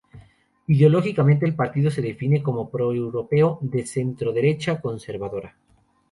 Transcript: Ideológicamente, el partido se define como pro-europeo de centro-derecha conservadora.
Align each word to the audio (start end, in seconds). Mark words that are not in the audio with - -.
Ideológicamente, 0.65 1.45
el 1.45 1.53
partido 1.53 1.91
se 1.91 2.01
define 2.01 2.41
como 2.41 2.71
pro-europeo 2.71 3.59
de 3.61 3.85
centro-derecha 3.85 4.81
conservadora. 4.81 5.55